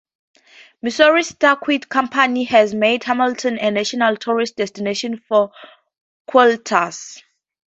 Missouri 0.81 1.21
Star 1.21 1.55
Quilt 1.57 1.87
Company 1.87 2.45
has 2.45 2.73
made 2.73 3.03
Hamilton 3.03 3.59
a 3.59 3.69
national 3.69 4.17
tourist 4.17 4.55
destination 4.55 5.19
for 5.27 5.51
quilters. 6.27 7.21